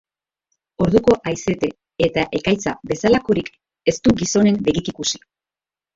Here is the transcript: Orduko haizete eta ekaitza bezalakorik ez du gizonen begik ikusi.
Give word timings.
Orduko 0.85 1.17
haizete 1.31 1.69
eta 2.07 2.23
ekaitza 2.41 2.75
bezalakorik 2.93 3.53
ez 3.93 3.97
du 4.09 4.19
gizonen 4.23 4.59
begik 4.71 4.91
ikusi. 4.95 5.25